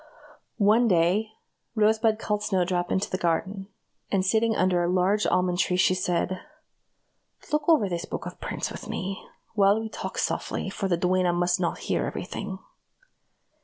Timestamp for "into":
2.91-3.07